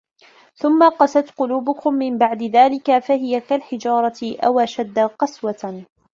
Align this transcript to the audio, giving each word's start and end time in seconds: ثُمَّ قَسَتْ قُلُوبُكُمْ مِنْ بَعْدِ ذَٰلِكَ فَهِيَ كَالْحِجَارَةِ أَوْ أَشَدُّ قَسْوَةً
ثُمَّ 0.55 0.89
قَسَتْ 0.89 1.29
قُلُوبُكُمْ 1.31 1.93
مِنْ 1.93 2.17
بَعْدِ 2.17 2.43
ذَٰلِكَ 2.43 2.99
فَهِيَ 2.99 3.39
كَالْحِجَارَةِ 3.41 4.35
أَوْ 4.43 4.59
أَشَدُّ 4.59 4.99
قَسْوَةً 4.99 5.83